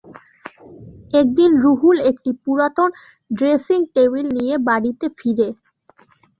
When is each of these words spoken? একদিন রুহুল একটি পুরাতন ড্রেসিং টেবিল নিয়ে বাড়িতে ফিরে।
একদিন 1.13 1.51
রুহুল 1.63 1.97
একটি 2.11 2.31
পুরাতন 2.43 2.89
ড্রেসিং 3.31 3.79
টেবিল 3.95 4.25
নিয়ে 4.37 4.55
বাড়িতে 4.67 5.05
ফিরে। 5.17 5.47